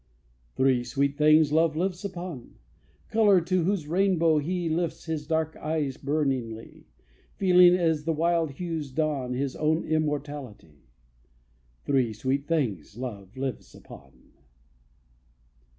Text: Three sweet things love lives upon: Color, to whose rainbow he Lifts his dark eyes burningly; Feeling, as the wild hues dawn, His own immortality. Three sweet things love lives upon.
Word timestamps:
Three 0.55 0.83
sweet 0.83 1.15
things 1.15 1.51
love 1.51 1.75
lives 1.75 2.03
upon: 2.03 2.55
Color, 3.11 3.39
to 3.41 3.63
whose 3.65 3.85
rainbow 3.87 4.39
he 4.39 4.67
Lifts 4.67 5.05
his 5.05 5.27
dark 5.27 5.55
eyes 5.57 5.95
burningly; 5.97 6.87
Feeling, 7.35 7.75
as 7.75 8.03
the 8.03 8.11
wild 8.11 8.49
hues 8.53 8.89
dawn, 8.89 9.35
His 9.35 9.55
own 9.55 9.83
immortality. 9.83 10.87
Three 11.85 12.13
sweet 12.13 12.47
things 12.47 12.97
love 12.97 13.37
lives 13.37 13.75
upon. 13.75 14.31